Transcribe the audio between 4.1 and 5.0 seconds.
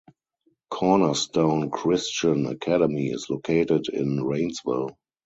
Rainsville.